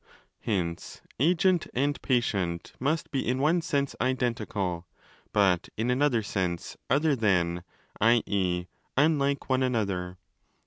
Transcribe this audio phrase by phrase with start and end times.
[0.39, 4.87] Hence agent and patient must be in one sense identical,
[5.31, 7.63] but in another sense other 5 than
[8.01, 8.65] (i.e.
[8.97, 10.17] 'unlike') one another.